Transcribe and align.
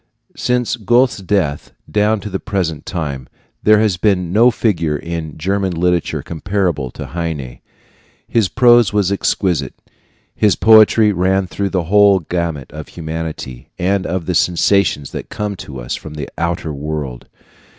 Since 0.35 0.77
Goethe's 0.77 1.19
death, 1.19 1.73
down 1.87 2.21
to 2.21 2.29
the 2.31 2.39
present 2.39 2.87
time, 2.87 3.27
there 3.61 3.79
has 3.79 3.97
been 3.97 4.33
no 4.33 4.49
figure 4.49 4.97
in 4.97 5.37
German 5.37 5.73
literature 5.75 6.23
comparable 6.23 6.89
to 6.89 7.05
Heine. 7.05 7.59
His 8.27 8.49
prose 8.49 8.91
was 8.91 9.11
exquisite. 9.11 9.75
His 10.33 10.55
poetry 10.55 11.11
ran 11.11 11.45
through 11.45 11.69
the 11.69 11.83
whole 11.83 12.17
gamut 12.21 12.71
of 12.71 12.87
humanity 12.87 13.69
and 13.77 14.07
of 14.07 14.25
the 14.25 14.33
sensations 14.33 15.11
that 15.11 15.29
come 15.29 15.55
to 15.57 15.79
us 15.79 15.93
from 15.93 16.15
the 16.15 16.27
outer 16.35 16.73
world. 16.73 17.27